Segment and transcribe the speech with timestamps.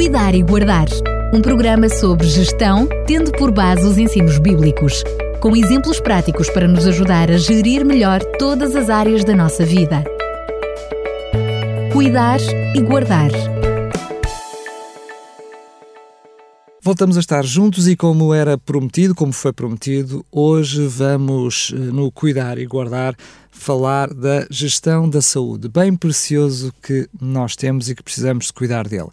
[0.00, 0.86] Cuidar e Guardar.
[1.30, 5.04] Um programa sobre gestão, tendo por base os ensinos bíblicos,
[5.42, 10.02] com exemplos práticos para nos ajudar a gerir melhor todas as áreas da nossa vida.
[11.92, 12.40] Cuidar
[12.74, 13.30] e Guardar.
[16.80, 22.10] Voltamos a estar juntos e, como era prometido, como foi prometido, hoje vamos, eh, no
[22.10, 23.14] Cuidar e Guardar,
[23.50, 28.88] falar da gestão da saúde, bem precioso que nós temos e que precisamos de cuidar
[28.88, 29.10] dele.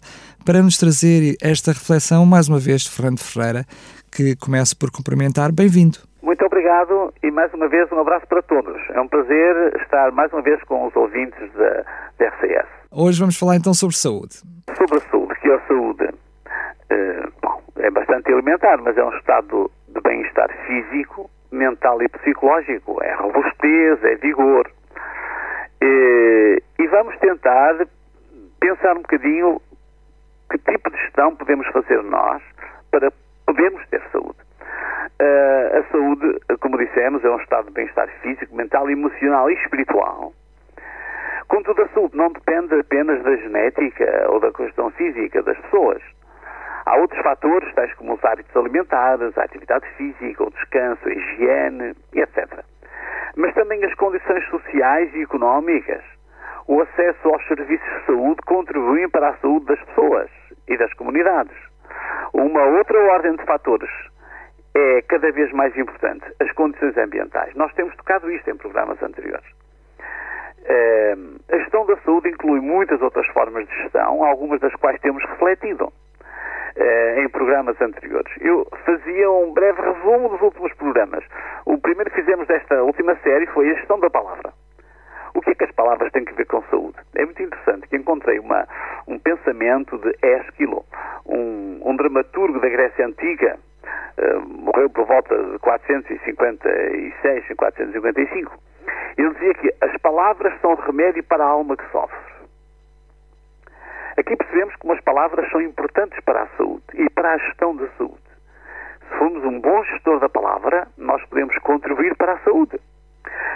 [0.48, 3.66] Para nos trazer esta reflexão, mais uma vez, Fernando Ferreira,
[4.10, 5.52] que começo por cumprimentar.
[5.52, 5.98] Bem-vindo.
[6.22, 8.80] Muito obrigado e mais uma vez um abraço para todos.
[8.94, 11.84] É um prazer estar mais uma vez com os ouvintes da,
[12.18, 12.66] da RCS.
[12.90, 14.36] Hoje vamos falar então sobre saúde.
[14.74, 16.04] Sobre a saúde, que é a saúde.
[16.06, 22.96] Uh, bom, é bastante elementar, mas é um estado de bem-estar físico, mental e psicológico.
[23.02, 24.66] É robustez, é vigor.
[25.82, 27.86] E, e vamos tentar
[28.58, 29.60] pensar um bocadinho
[30.50, 32.42] que tipo de gestão podemos fazer nós
[32.90, 33.10] para
[33.46, 34.38] podermos ter saúde.
[35.20, 40.32] Uh, a saúde, como dissemos, é um estado de bem-estar físico, mental, emocional e espiritual.
[41.48, 46.02] Contudo, a saúde não depende apenas da genética ou da questão física das pessoas.
[46.84, 51.94] Há outros fatores, tais como os hábitos alimentares, a atividade física, o descanso, a higiene,
[52.14, 52.64] etc.
[53.36, 56.02] Mas também as condições sociais e económicas,
[56.68, 60.30] o acesso aos serviços de saúde contribuem para a saúde das pessoas
[60.68, 61.56] e das comunidades.
[62.34, 63.90] Uma outra ordem de fatores
[64.74, 67.54] é cada vez mais importante, as condições ambientais.
[67.54, 69.46] Nós temos tocado isto em programas anteriores.
[70.66, 71.16] Eh,
[71.50, 75.90] a gestão da saúde inclui muitas outras formas de gestão, algumas das quais temos refletido
[76.76, 78.30] eh, em programas anteriores.
[78.42, 81.24] Eu fazia um breve resumo dos últimos programas.
[81.64, 84.52] O primeiro que fizemos desta última série foi a gestão da palavra.
[85.38, 86.96] O que é que as palavras têm a ver com saúde?
[87.14, 88.66] É muito interessante que encontrei uma,
[89.06, 90.84] um pensamento de Ésquilo,
[91.24, 93.56] um, um dramaturgo da Grécia Antiga,
[94.18, 98.58] uh, morreu por volta de 456, 455.
[99.16, 102.18] Ele dizia que as palavras são remédio para a alma que sofre.
[104.18, 107.86] Aqui percebemos como as palavras são importantes para a saúde e para a gestão da
[107.96, 108.18] saúde.
[109.08, 112.80] Se formos um bom gestor da palavra, nós podemos contribuir para a saúde.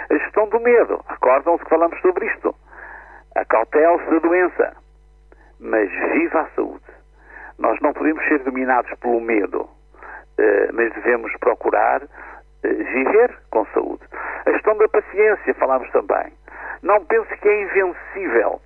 [0.09, 2.55] A gestão do medo, recordam-se que falamos sobre isto.
[3.35, 4.75] Acautele-se da doença,
[5.59, 6.83] mas viva a saúde.
[7.57, 9.69] Nós não podemos ser dominados pelo medo,
[10.37, 12.01] eh, mas devemos procurar
[12.63, 14.03] eh, viver com saúde.
[14.45, 16.33] A gestão da paciência, falamos também.
[16.81, 18.61] Não pense que é invencível.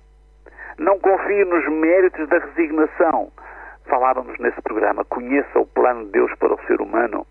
[0.78, 3.30] Não confie nos méritos da resignação.
[3.86, 5.04] Falávamos nesse programa.
[5.04, 7.26] Conheça o plano de Deus para o ser humano,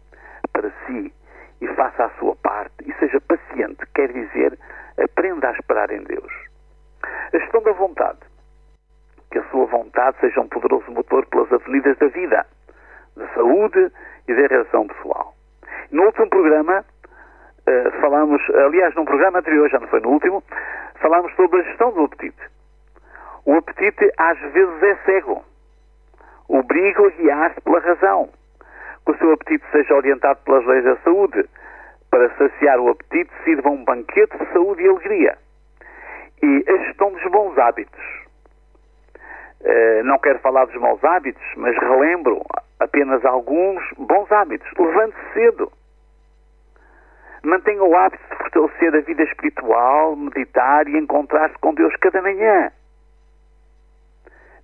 [0.53, 1.13] para si,
[1.61, 2.73] e faça a sua parte.
[2.85, 4.57] E seja paciente, quer dizer,
[4.97, 6.31] aprenda a esperar em Deus.
[7.33, 8.19] A gestão da vontade.
[9.31, 12.45] Que a sua vontade seja um poderoso motor pelas avenidas da vida,
[13.15, 13.91] da saúde
[14.27, 15.35] e da relação pessoal.
[15.91, 16.83] No último programa,
[17.67, 20.43] uh, falamos, aliás, num programa anterior, já não foi no último,
[20.95, 22.41] falámos sobre a gestão do apetite.
[23.45, 25.43] O apetite às vezes é cego.
[26.49, 28.29] Obriga-o a guiar-se pela razão.
[29.07, 31.45] Que o seu apetite seja orientado pelas leis da saúde.
[32.11, 35.37] Para saciar o apetite, sirva um banquete de saúde e alegria.
[36.43, 38.03] E a gestão dos bons hábitos.
[39.61, 42.41] Uh, não quero falar dos maus hábitos, mas relembro
[42.81, 44.69] apenas alguns bons hábitos.
[44.77, 45.71] Levante-se cedo.
[47.43, 52.73] Mantenha o hábito de fortalecer a vida espiritual, meditar e encontrar-se com Deus cada manhã.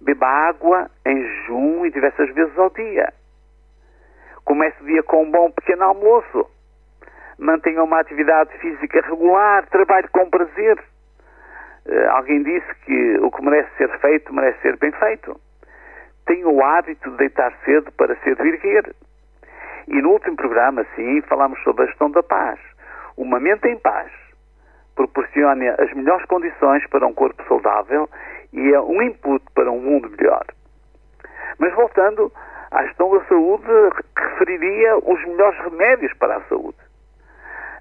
[0.01, 3.13] Beba água em jejum e diversas vezes ao dia.
[4.45, 6.49] Comece o dia com um bom pequeno almoço.
[7.37, 9.65] Mantenha uma atividade física regular.
[9.67, 10.77] Trabalhe com prazer.
[11.85, 15.39] Uh, alguém disse que o que merece ser feito, merece ser bem feito.
[16.25, 18.95] Tenha o hábito de deitar cedo para cedo erguer.
[19.87, 22.59] E no último programa, sim, falámos sobre a gestão da paz.
[23.17, 24.11] Uma mente em paz
[24.95, 28.09] proporciona as melhores condições para um corpo saudável
[28.51, 30.45] e é um input para um mundo melhor.
[31.57, 32.31] Mas voltando
[32.73, 33.65] à gestão da saúde,
[34.17, 36.77] referiria os melhores remédios para a saúde.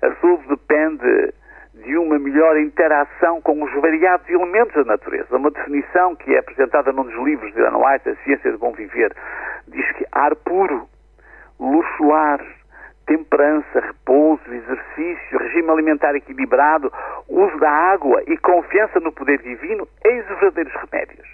[0.02, 1.32] A saúde depende
[1.74, 5.34] de uma melhor interação com os variados elementos da natureza.
[5.34, 8.72] Uma definição que é apresentada num dos livros de Ellen White, A Ciência de Bom
[8.72, 9.14] Viver,
[9.68, 10.86] diz que ar puro,
[11.58, 12.44] luz solar,
[13.06, 16.92] temperança, repouso, exercício, regime alimentar equilibrado,
[17.28, 21.28] uso da água e confiança no poder divino, eis os verdadeiros remédios.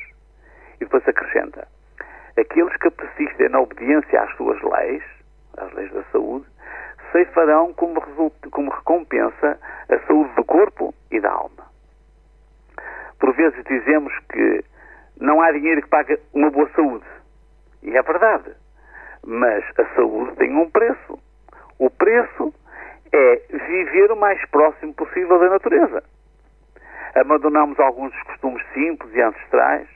[0.77, 1.67] E depois acrescenta:
[2.39, 5.03] aqueles que persistem na obediência às suas leis,
[5.57, 6.47] às leis da saúde,
[7.13, 8.01] ceifarão como,
[8.51, 9.59] como recompensa
[9.89, 11.67] a saúde do corpo e da alma.
[13.19, 14.65] Por vezes dizemos que
[15.21, 17.05] não há dinheiro que pague uma boa saúde.
[17.83, 18.55] E é verdade.
[19.27, 21.19] Mas a saúde tem um preço.
[21.79, 22.55] O preço
[23.13, 26.03] é viver o mais próximo possível da natureza.
[27.15, 29.89] Abandonamos alguns dos costumes simples e ancestrais.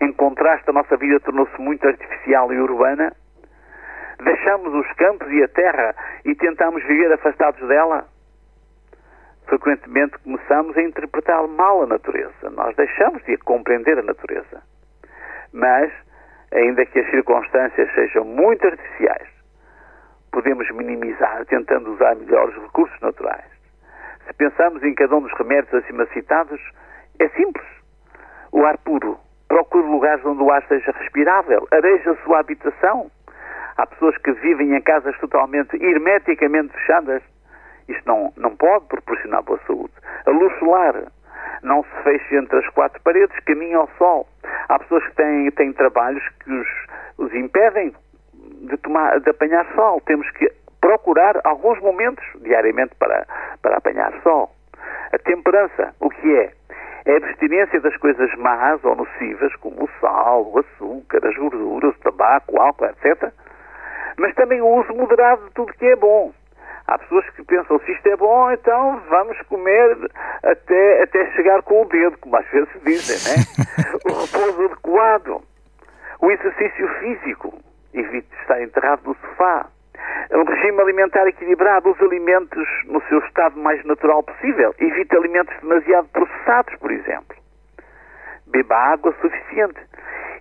[0.00, 3.12] Em contraste, a nossa vida tornou-se muito artificial e urbana.
[4.22, 5.94] Deixamos os campos e a terra
[6.24, 8.06] e tentamos viver afastados dela.
[9.46, 12.50] Frequentemente começamos a interpretar mal a natureza.
[12.50, 14.62] Nós deixamos de compreender a natureza.
[15.52, 15.92] Mas,
[16.52, 19.28] ainda que as circunstâncias sejam muito artificiais,
[20.32, 23.44] podemos minimizar tentando usar melhor os recursos naturais.
[24.26, 26.60] Se pensamos em cada um dos remédios acima citados,
[27.18, 27.66] é simples.
[28.52, 29.25] O ar puro.
[29.48, 31.66] Procure lugares onde o ar seja respirável.
[31.70, 33.10] Areja a sua habitação.
[33.76, 37.22] Há pessoas que vivem em casas totalmente hermeticamente fechadas.
[37.88, 39.92] Isto não, não pode proporcionar boa saúde.
[40.26, 40.94] A luz solar.
[41.62, 44.28] Não se feche entre as quatro paredes, caminhe ao sol.
[44.68, 46.68] Há pessoas que têm, têm trabalhos que os,
[47.18, 47.94] os impedem
[48.62, 50.00] de, tomar, de apanhar sol.
[50.02, 53.26] Temos que procurar alguns momentos diariamente para,
[53.62, 54.50] para apanhar sol.
[55.12, 56.52] A temperança, o que é?
[57.06, 61.94] É a abstinência das coisas más ou nocivas, como o sal, o açúcar, as gorduras,
[61.94, 63.32] o tabaco, o álcool, etc.
[64.18, 66.32] Mas também o uso moderado de tudo que é bom.
[66.88, 69.96] Há pessoas que pensam, se isto é bom, então vamos comer
[70.42, 73.44] até, até chegar com o dedo, como às vezes dizem, né?
[74.04, 75.42] o repouso adequado,
[76.20, 77.54] o exercício físico,
[77.94, 79.66] evite estar enterrado no sofá,
[80.32, 86.08] um regime alimentar equilibrado, os alimentos no seu estado mais natural possível, evite alimentos demasiado
[86.08, 87.36] processados, por exemplo.
[88.46, 89.80] Beba água suficiente.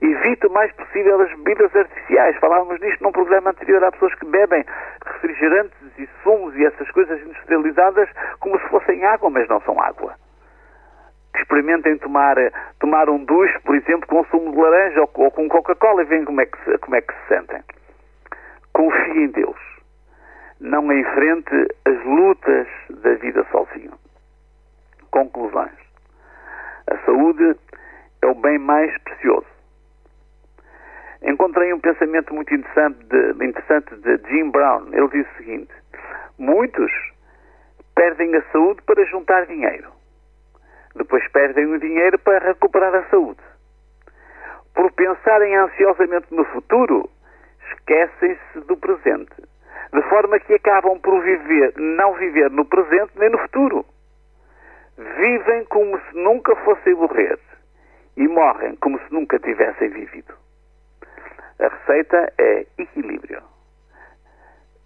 [0.01, 2.35] Evite o mais possível as bebidas artificiais.
[2.37, 3.83] Falávamos nisto num programa anterior.
[3.83, 4.63] Há pessoas que bebem
[5.05, 8.09] refrigerantes e sumos e essas coisas industrializadas
[8.39, 10.13] como se fossem água, mas não são água.
[11.35, 12.35] Experimentem tomar,
[12.79, 16.25] tomar um duche, por exemplo, com sumo de laranja ou, ou com Coca-Cola e veem
[16.25, 17.63] como é, como é que se sentem.
[18.75, 19.57] Confie em Deus.
[20.59, 21.55] Não enfrente
[21.85, 23.93] as lutas da vida sozinho.
[25.11, 25.71] Conclusões.
[26.87, 27.55] A saúde
[28.21, 29.47] é o bem mais precioso.
[31.21, 34.89] Encontrei um pensamento muito interessante de, interessante de Jim Brown.
[34.91, 35.73] Ele diz o seguinte:
[36.37, 36.91] Muitos
[37.95, 39.89] perdem a saúde para juntar dinheiro.
[40.97, 43.39] Depois perdem o dinheiro para recuperar a saúde.
[44.73, 47.09] Por pensarem ansiosamente no futuro,
[47.85, 49.35] esquecem-se do presente.
[49.93, 53.85] De forma que acabam por viver, não viver no presente nem no futuro.
[54.97, 57.39] Vivem como se nunca fossem morrer
[58.17, 60.33] e morrem como se nunca tivessem vivido.
[61.59, 63.41] A receita é equilíbrio.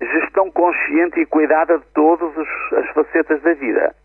[0.01, 3.95] Gestão consciente e cuidada de todas as facetas da vida.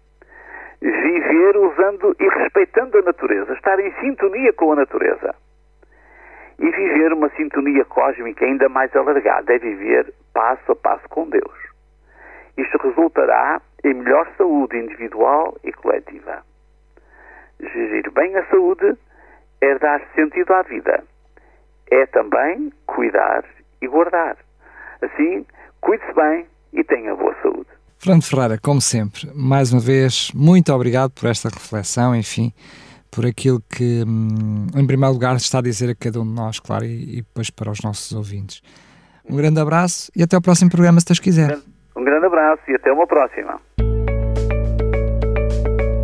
[0.81, 5.35] Viver usando e respeitando a natureza, estar em sintonia com a natureza.
[6.59, 11.65] E viver uma sintonia cósmica ainda mais alargada é viver passo a passo com Deus.
[12.57, 16.43] Isto resultará em melhor saúde individual e coletiva.
[17.61, 18.97] Gerir bem a saúde
[19.61, 21.05] é dar sentido à vida.
[21.91, 23.45] É também cuidar
[23.83, 24.37] e guardar.
[25.03, 25.45] Assim,
[25.81, 27.69] cuide-se bem e tenha boa saúde.
[27.99, 32.53] Fernando Ferreira, como sempre, mais uma vez, muito obrigado por esta reflexão, enfim,
[33.15, 36.59] por aquilo que, hum, em primeiro lugar, está a dizer a cada um de nós,
[36.59, 38.61] claro, e, e depois para os nossos ouvintes.
[39.29, 41.57] Um grande abraço e até ao próximo programa, se Deus quiser.
[41.97, 43.61] Um grande abraço e até uma próxima.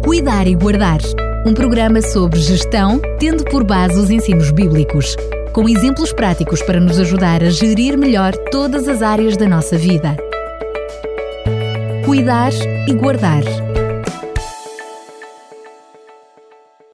[0.04, 1.00] Cuidar e Guardar
[1.46, 5.16] um programa sobre gestão, tendo por base os ensinos bíblicos,
[5.54, 10.16] com exemplos práticos para nos ajudar a gerir melhor todas as áreas da nossa vida.
[12.04, 12.52] Cuidar
[12.87, 13.42] e Guardar